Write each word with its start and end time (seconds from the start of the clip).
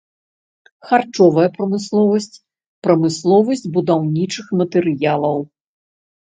Харчовая 0.91 1.45
прамысловасць, 1.57 2.39
прамысловасць 2.87 3.63
будаўнічых 3.77 4.47
матэрыялаў. 4.63 5.37